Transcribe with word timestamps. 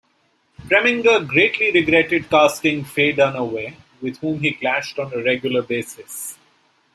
Preminger 0.67 1.27
greatly 1.27 1.69
regretted 1.71 2.27
casting 2.27 2.83
Faye 2.83 3.13
Dunaway, 3.13 3.75
with 4.01 4.17
whom 4.17 4.39
he 4.39 4.51
clashed 4.51 4.97
on 4.97 5.13
a 5.13 5.21
regular 5.21 5.61
basis. 5.61 6.39